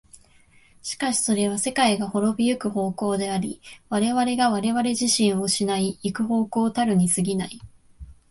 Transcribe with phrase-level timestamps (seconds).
[0.81, 7.59] しかしそれは世界が亡び行く方向であり、我々が我々自身を失い行く方向たるに過ぎない。